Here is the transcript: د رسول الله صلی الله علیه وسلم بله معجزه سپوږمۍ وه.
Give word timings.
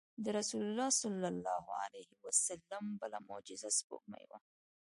د 0.23 0.25
رسول 0.39 0.61
الله 0.67 0.89
صلی 1.01 1.27
الله 1.33 1.65
علیه 1.83 2.11
وسلم 2.25 2.85
بله 3.01 3.17
معجزه 3.29 3.69
سپوږمۍ 3.77 4.23
وه. 4.29 4.39